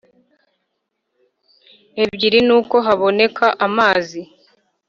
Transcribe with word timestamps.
ebyiri 2.03 2.39
Nuko 2.47 2.75
haboneka 2.85 3.45
amazi 3.67 4.21